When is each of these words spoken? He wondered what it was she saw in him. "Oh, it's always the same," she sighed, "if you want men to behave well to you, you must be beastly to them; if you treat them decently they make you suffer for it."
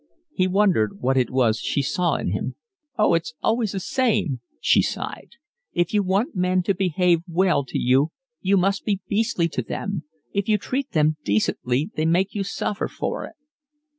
He 0.33 0.47
wondered 0.47 0.99
what 0.99 1.15
it 1.15 1.29
was 1.29 1.59
she 1.59 1.83
saw 1.83 2.15
in 2.15 2.31
him. 2.31 2.55
"Oh, 2.97 3.13
it's 3.13 3.35
always 3.43 3.73
the 3.73 3.79
same," 3.79 4.41
she 4.59 4.81
sighed, 4.81 5.33
"if 5.73 5.93
you 5.93 6.01
want 6.01 6.35
men 6.35 6.63
to 6.63 6.73
behave 6.73 7.19
well 7.27 7.63
to 7.65 7.77
you, 7.77 8.11
you 8.41 8.57
must 8.57 8.83
be 8.83 9.01
beastly 9.07 9.47
to 9.49 9.61
them; 9.61 10.01
if 10.33 10.49
you 10.49 10.57
treat 10.57 10.93
them 10.93 11.17
decently 11.23 11.91
they 11.95 12.07
make 12.07 12.33
you 12.33 12.41
suffer 12.43 12.87
for 12.87 13.25
it." 13.25 13.35